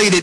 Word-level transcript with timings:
brain 0.00 0.22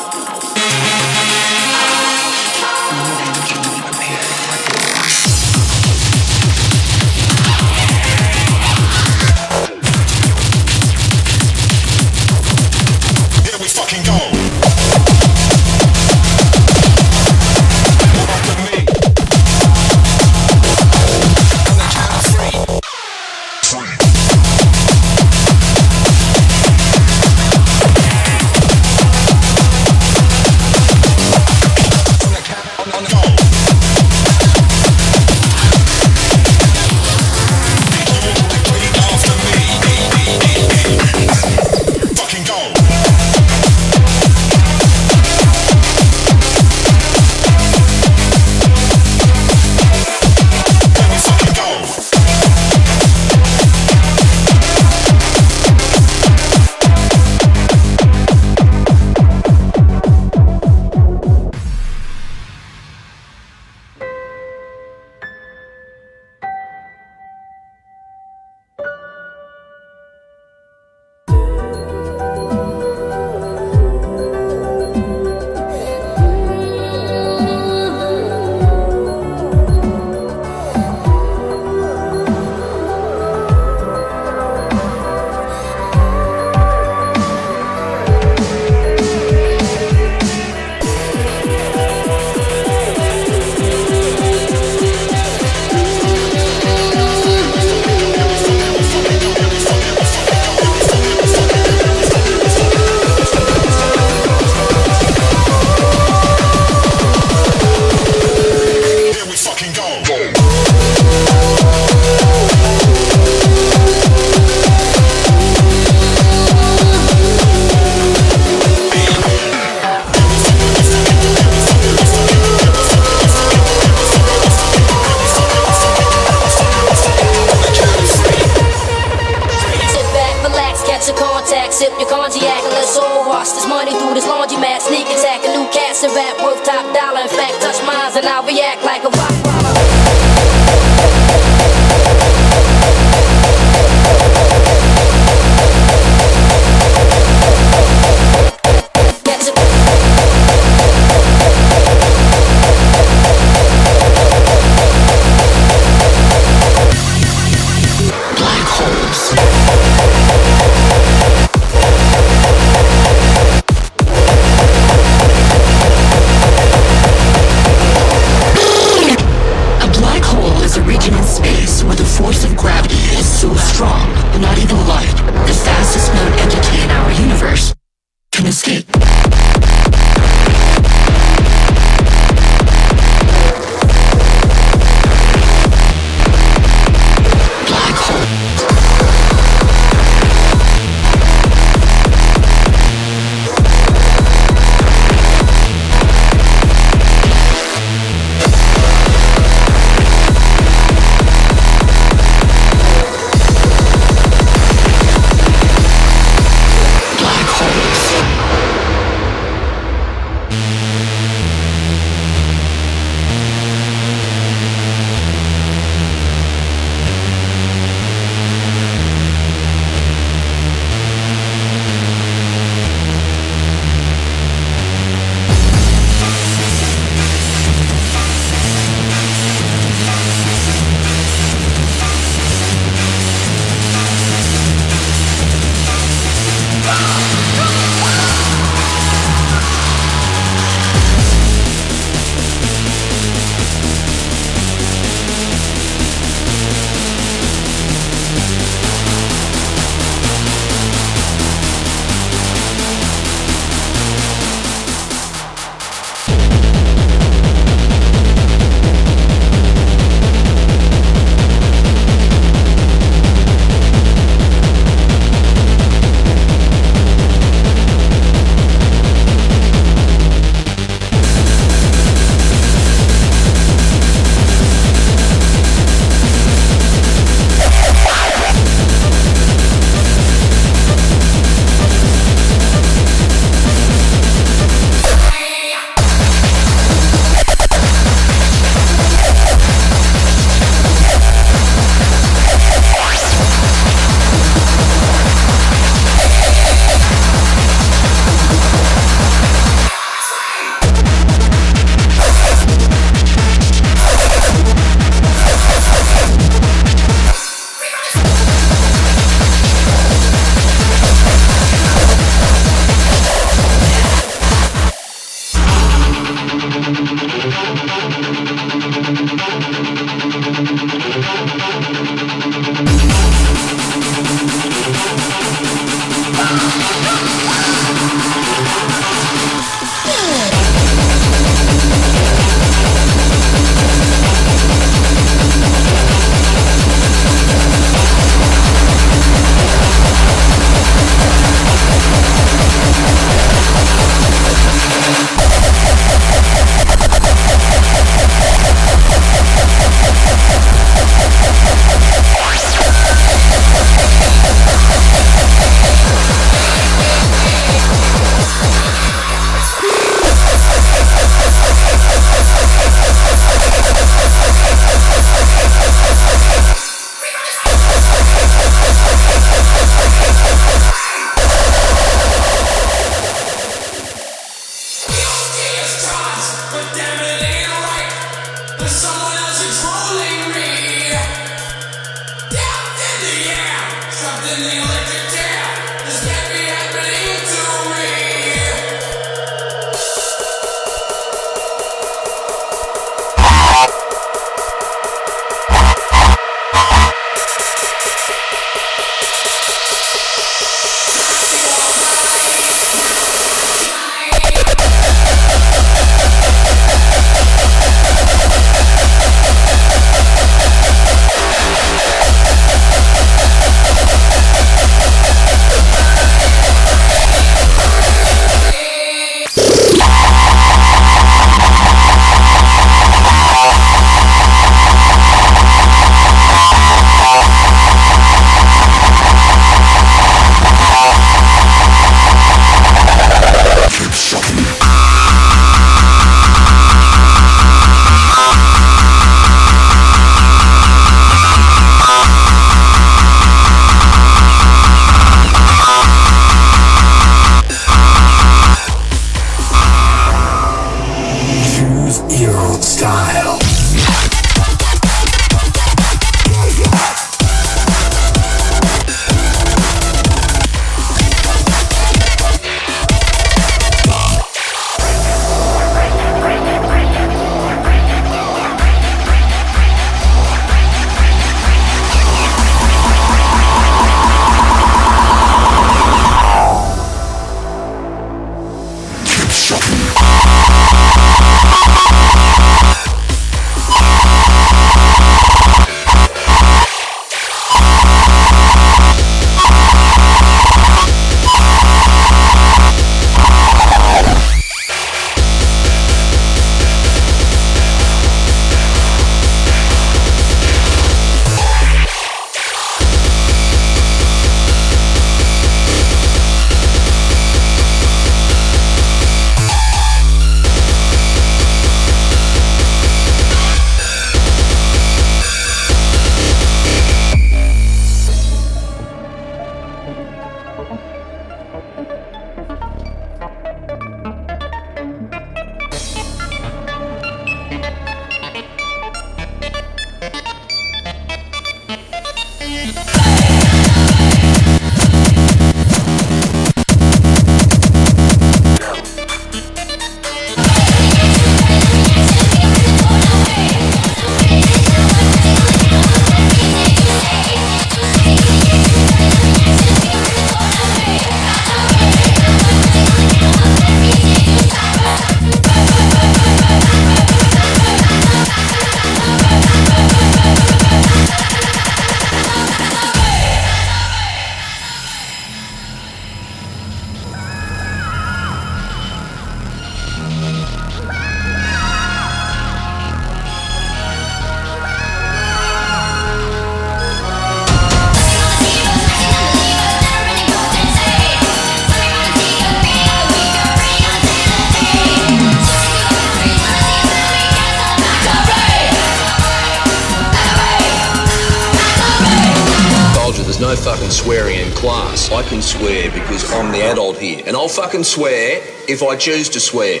Fucking 597.94 598.02
swear 598.02 598.60
if 598.88 599.04
I 599.04 599.14
choose 599.14 599.48
to 599.50 599.60
swear. 599.60 600.00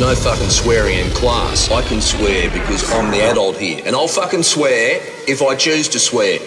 No 0.00 0.14
fucking 0.14 0.50
swearing 0.50 0.98
in 0.98 1.10
class. 1.12 1.70
I 1.70 1.80
can 1.80 2.00
swear 2.02 2.50
I'm 2.94 3.10
the 3.10 3.22
adult 3.22 3.56
here. 3.56 3.82
And 3.84 3.96
I'll 3.96 4.06
fucking 4.06 4.44
swear 4.44 5.00
if 5.26 5.42
I 5.42 5.56
choose 5.56 5.88
to 5.88 5.98
swear. 5.98 6.38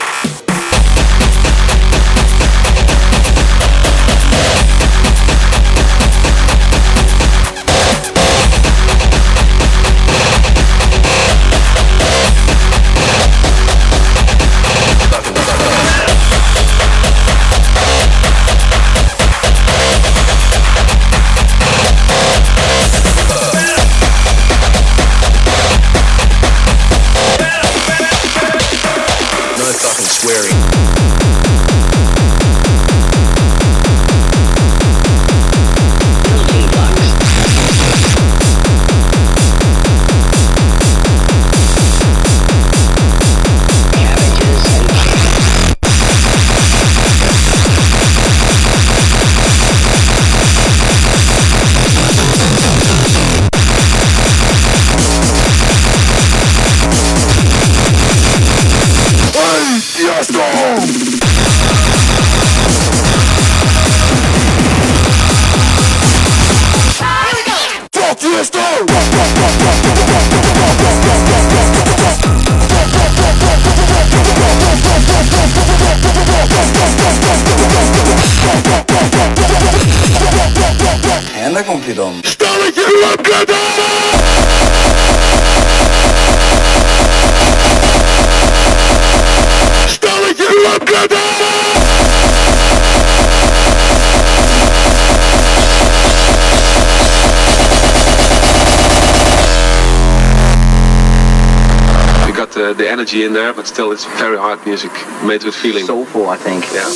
Energy 103.17 103.25
in 103.25 103.33
there, 103.33 103.53
but 103.53 103.67
still 103.67 103.91
it's 103.91 104.05
very 104.19 104.37
hard 104.37 104.63
music, 104.65 104.91
made 105.23 105.43
with 105.43 105.55
feeling. 105.55 105.85
Soulful, 105.85 106.29
I 106.29 106.37
think. 106.37 106.63
Yeah. 106.73 106.87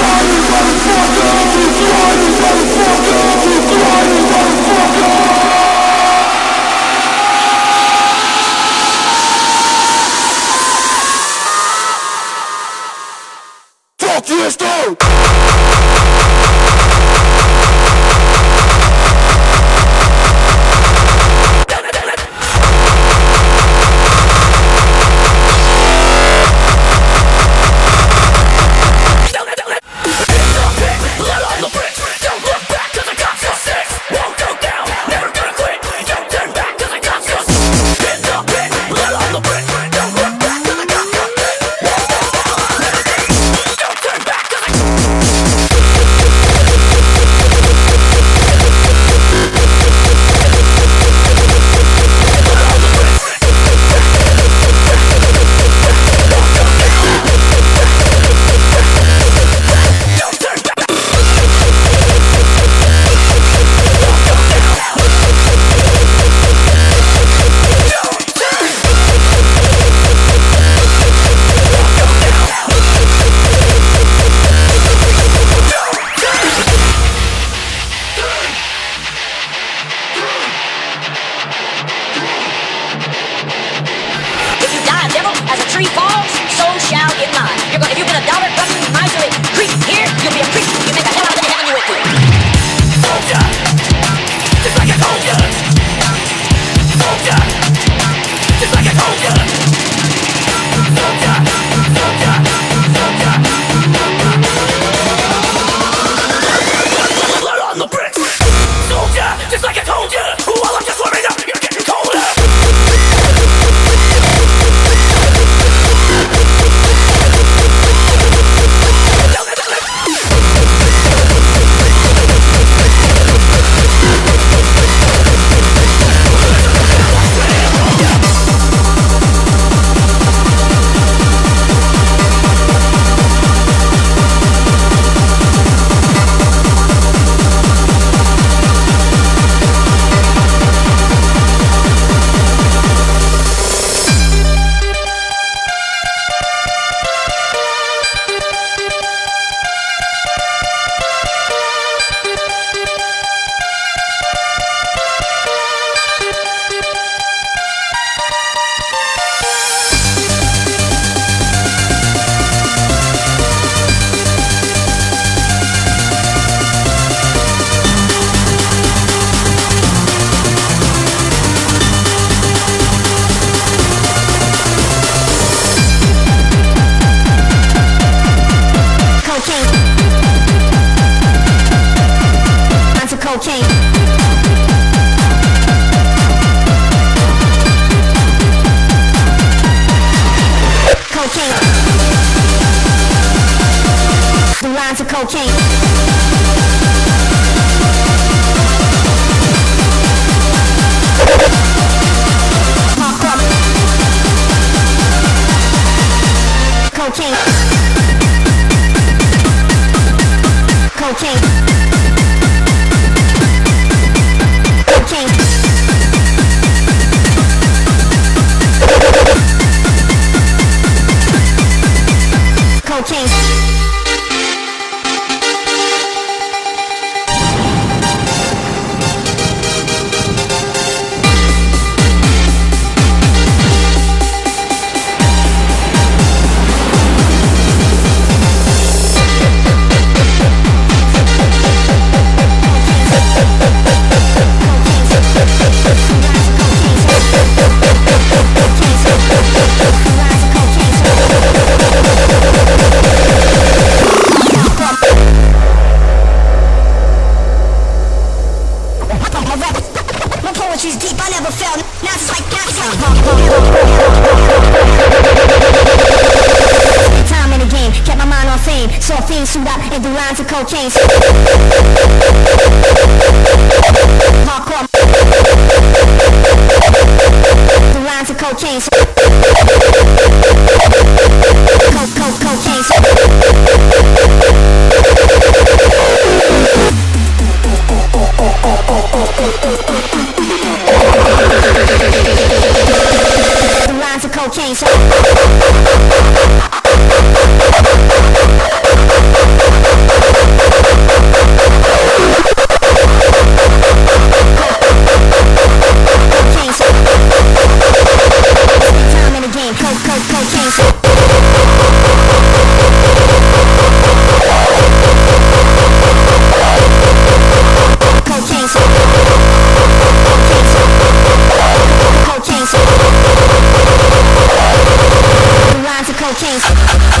the 326.33 327.20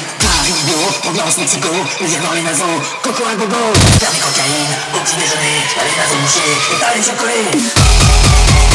Mexico, 1.41 1.69
musique 1.99 2.21
dans 2.21 2.33
les 2.33 2.43
naseaux, 2.43 2.63
coco 3.01 3.23
à 3.27 3.33
gogo, 3.33 3.55
faire 3.99 4.11
des 4.11 4.19
cocaïnes, 4.19 4.75
au 4.93 4.99
petit 4.99 5.15
déjeuner, 5.15 5.57
les 5.75 5.97
naseaux 5.97 6.21
mouchés, 6.21 6.53
et 6.71 6.79
t'as 6.79 6.93
les 6.95 7.01
chocolats. 7.01 8.70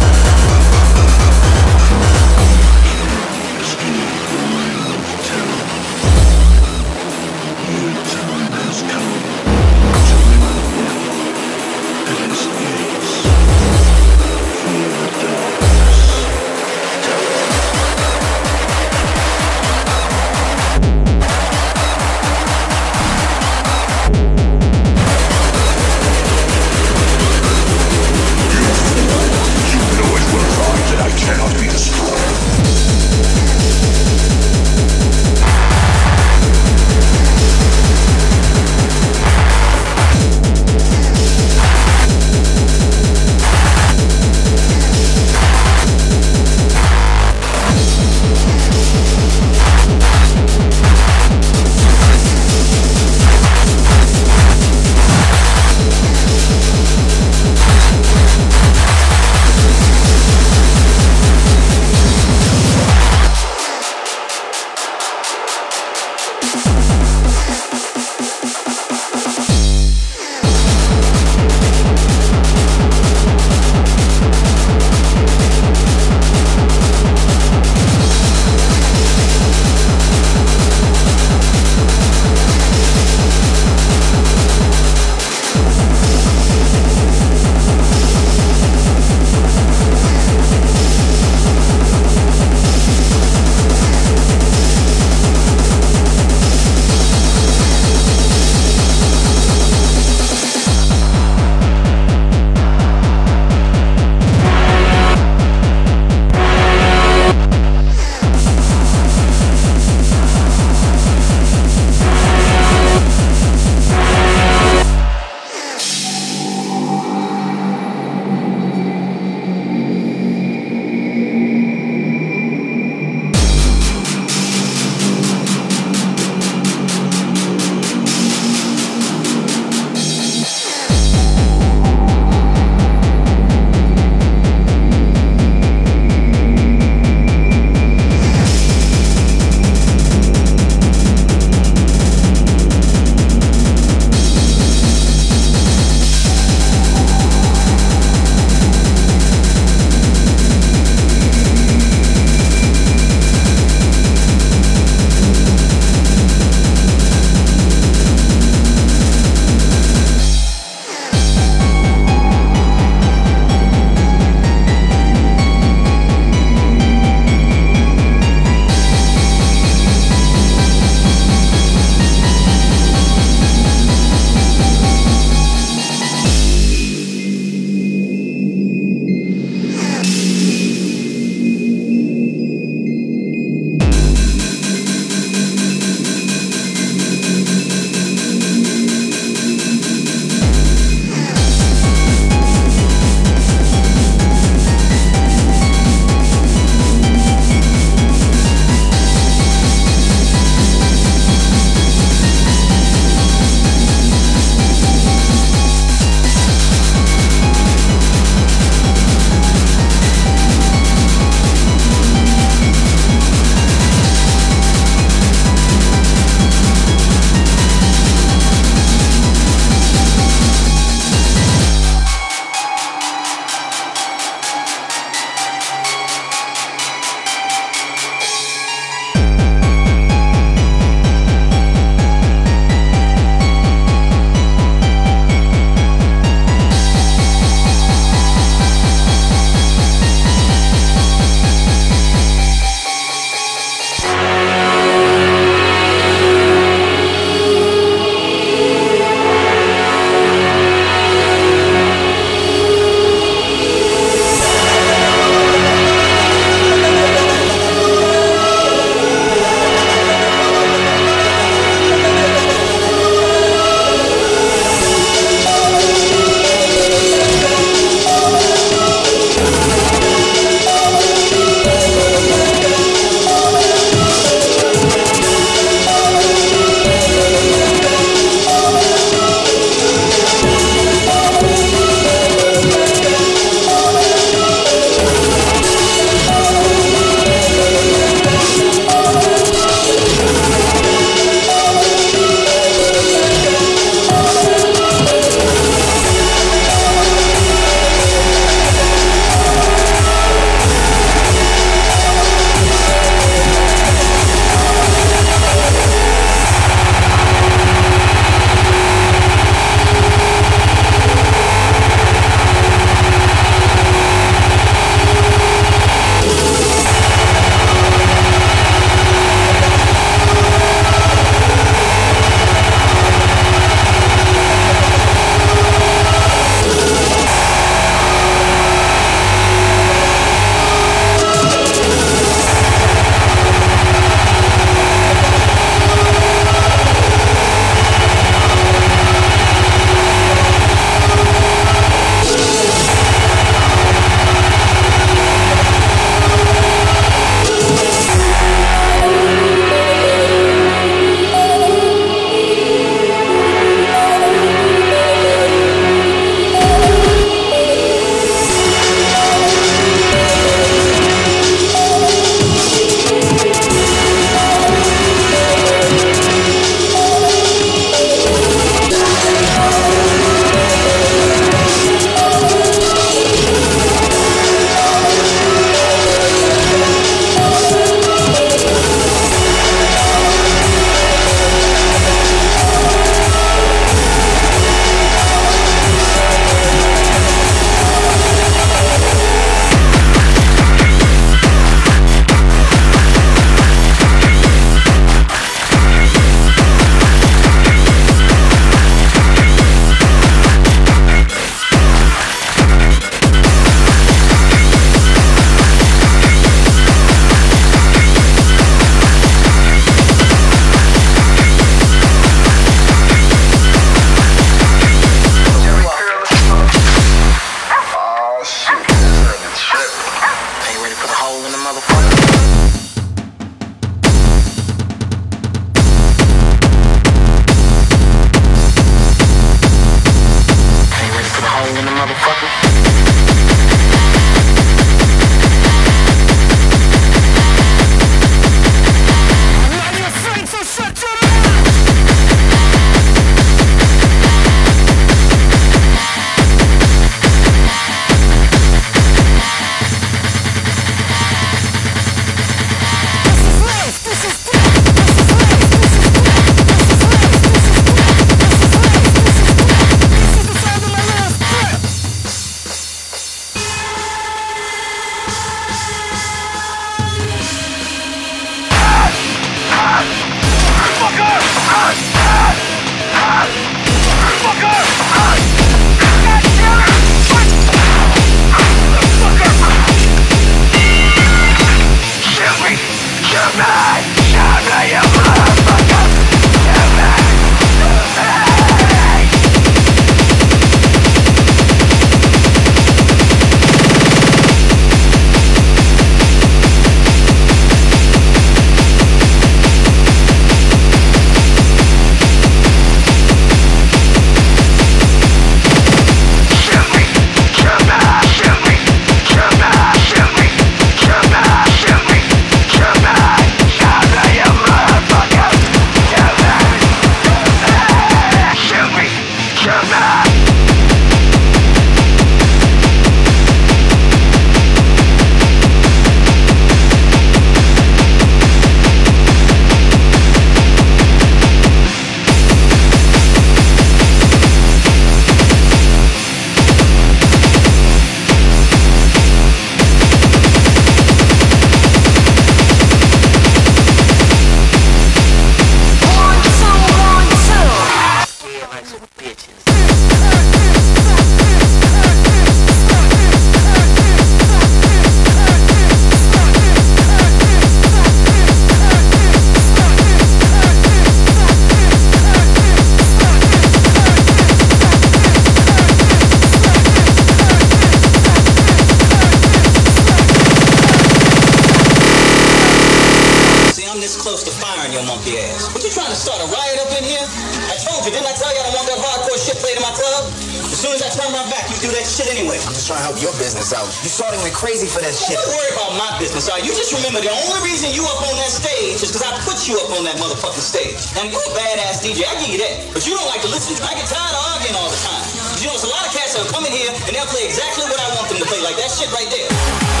I'm 573.91 573.99
this 573.99 574.15
close 574.15 574.39
to 574.47 574.55
firing 574.55 574.95
your 574.95 575.03
monkey 575.03 575.35
ass. 575.35 575.67
What 575.75 575.83
you 575.83 575.91
trying 575.91 576.07
to 576.07 576.15
start 576.15 576.39
a 576.39 576.47
riot 576.47 576.79
up 576.79 576.95
in 576.95 577.03
here? 577.03 577.27
I 577.67 577.75
told 577.75 578.07
you, 578.07 578.15
didn't 578.15 578.23
I 578.23 578.31
tell 578.39 578.47
you 578.47 578.63
I 578.63 578.71
don't 578.71 578.79
want 578.79 578.87
that 578.87 579.03
hardcore 579.03 579.35
shit 579.35 579.59
played 579.59 579.75
in 579.75 579.83
my 579.83 579.91
club? 579.91 580.31
As 580.71 580.79
soon 580.79 580.95
as 580.95 581.03
I 581.03 581.11
turn 581.11 581.27
my 581.35 581.43
back, 581.51 581.67
you 581.67 581.75
do 581.83 581.91
that 581.91 582.07
shit 582.07 582.31
anyway. 582.31 582.55
I'm 582.63 582.71
just 582.71 582.87
trying 582.87 583.03
to 583.03 583.11
help 583.11 583.19
your 583.19 583.35
business 583.35 583.75
out. 583.75 583.91
You 583.99 584.07
starting 584.07 584.39
me 584.47 584.51
crazy 584.55 584.87
for 584.87 585.03
that 585.03 585.11
shit. 585.11 585.35
Don't 585.35 585.51
worry 585.59 585.75
about 585.75 585.99
my 585.99 586.07
business, 586.23 586.47
all 586.47 586.55
right? 586.55 586.63
You 586.63 586.71
just 586.71 586.95
remember 586.95 587.19
the 587.19 587.35
only 587.35 587.59
reason 587.67 587.91
you 587.91 588.07
up 588.07 588.23
on 588.23 588.31
that 588.39 588.47
stage 588.55 589.03
is 589.03 589.11
because 589.11 589.27
I 589.27 589.35
put 589.43 589.59
you 589.67 589.75
up 589.83 589.91
on 589.99 590.07
that 590.07 590.15
motherfucking 590.23 590.63
stage. 590.63 591.11
And 591.19 591.27
you're 591.27 591.43
a 591.43 591.51
badass 591.51 591.99
DJ, 591.99 592.23
I 592.31 592.39
give 592.39 592.47
you 592.47 592.63
that. 592.63 592.95
But 592.95 593.03
you 593.03 593.11
don't 593.11 593.27
like 593.27 593.43
to 593.43 593.51
listen. 593.51 593.75
I 593.83 593.91
get 593.91 594.07
tired 594.07 594.31
of 594.31 594.55
arguing 594.55 594.79
all 594.79 594.87
the 594.87 595.01
time. 595.03 595.19
You 595.59 595.67
know, 595.67 595.75
there's 595.75 595.83
a 595.83 595.91
lot 595.91 596.07
of 596.07 596.15
cats 596.15 596.39
that'll 596.39 596.47
come 596.47 596.63
in 596.63 596.71
here 596.71 596.95
and 596.95 597.11
they'll 597.11 597.27
play 597.27 597.43
exactly 597.43 597.83
what 597.91 597.99
I 597.99 598.07
want 598.15 598.31
them 598.31 598.39
to 598.39 598.47
play, 598.47 598.63
like 598.63 598.79
that 598.79 598.87
shit 598.87 599.11
right 599.11 599.27
there. 599.27 600.00